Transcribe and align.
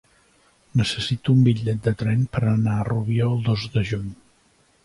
Necessito 0.79 1.35
un 1.35 1.43
bitllet 1.49 1.83
de 1.89 1.93
tren 2.01 2.25
per 2.37 2.43
anar 2.53 2.79
a 2.79 2.89
Rubió 2.91 3.31
el 3.35 3.47
dos 3.51 3.71
de 3.77 3.89
juny. 3.93 4.13